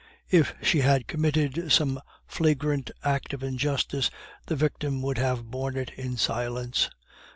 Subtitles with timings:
[0.31, 4.09] If she had committed some flagrant act of injustice,
[4.47, 6.89] the victim would have borne it in silence.